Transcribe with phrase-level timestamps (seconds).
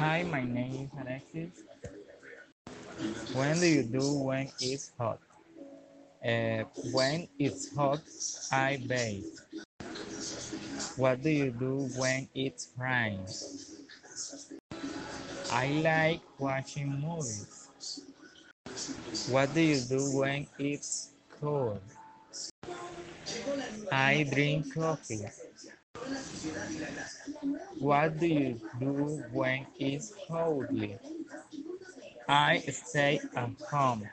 [0.00, 1.62] Hi, my name is Alexis.
[3.34, 5.20] When do you do when it's hot?
[6.24, 8.00] Uh, when it's hot,
[8.50, 9.28] I bathe.
[10.96, 13.20] What do you do when it's rain?
[15.52, 17.68] I like watching movies.
[19.28, 21.10] What do you do when it's
[21.42, 21.82] cold?
[23.92, 25.26] I drink coffee.
[27.80, 30.66] What do you do when it's cold?
[32.28, 34.08] I stay at home.